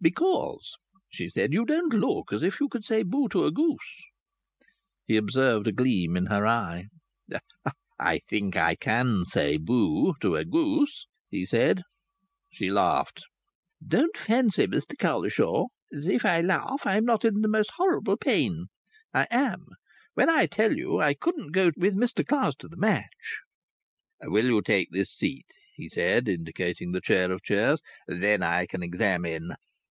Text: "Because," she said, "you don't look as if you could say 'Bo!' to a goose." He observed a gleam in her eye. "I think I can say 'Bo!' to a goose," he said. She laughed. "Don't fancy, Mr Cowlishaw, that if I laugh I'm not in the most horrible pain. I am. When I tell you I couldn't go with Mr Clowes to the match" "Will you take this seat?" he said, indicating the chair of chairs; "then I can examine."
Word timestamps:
"Because," 0.00 0.72
she 1.10 1.28
said, 1.28 1.52
"you 1.52 1.64
don't 1.64 1.92
look 1.94 2.32
as 2.32 2.42
if 2.42 2.58
you 2.60 2.68
could 2.68 2.84
say 2.84 3.02
'Bo!' 3.04 3.28
to 3.28 3.44
a 3.44 3.52
goose." 3.52 4.02
He 5.06 5.16
observed 5.16 5.68
a 5.68 5.72
gleam 5.72 6.16
in 6.16 6.26
her 6.26 6.44
eye. 6.44 6.86
"I 8.00 8.18
think 8.26 8.56
I 8.56 8.74
can 8.74 9.24
say 9.26 9.58
'Bo!' 9.58 10.14
to 10.20 10.34
a 10.34 10.44
goose," 10.44 11.06
he 11.28 11.46
said. 11.46 11.82
She 12.50 12.68
laughed. 12.68 13.22
"Don't 13.86 14.16
fancy, 14.16 14.66
Mr 14.66 14.98
Cowlishaw, 14.98 15.66
that 15.92 16.10
if 16.10 16.24
I 16.24 16.40
laugh 16.40 16.82
I'm 16.84 17.04
not 17.04 17.24
in 17.24 17.42
the 17.42 17.48
most 17.48 17.72
horrible 17.76 18.16
pain. 18.16 18.66
I 19.14 19.28
am. 19.30 19.66
When 20.14 20.28
I 20.30 20.46
tell 20.46 20.76
you 20.76 21.00
I 21.00 21.14
couldn't 21.14 21.52
go 21.52 21.70
with 21.76 21.94
Mr 21.94 22.26
Clowes 22.26 22.56
to 22.60 22.66
the 22.68 22.78
match" 22.78 23.40
"Will 24.24 24.46
you 24.46 24.62
take 24.62 24.88
this 24.90 25.12
seat?" 25.12 25.46
he 25.74 25.88
said, 25.88 26.26
indicating 26.28 26.90
the 26.90 27.02
chair 27.02 27.30
of 27.30 27.42
chairs; 27.42 27.80
"then 28.08 28.42
I 28.42 28.66
can 28.66 28.82
examine." 28.82 29.50